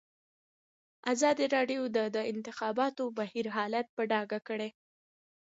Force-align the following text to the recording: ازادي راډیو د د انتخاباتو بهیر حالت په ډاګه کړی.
ازادي 1.13 1.45
راډیو 1.55 1.81
د 1.95 1.99
د 2.15 2.17
انتخاباتو 2.33 3.03
بهیر 3.17 3.45
حالت 3.57 3.87
په 3.95 4.01
ډاګه 4.11 4.39
کړی. 4.47 4.69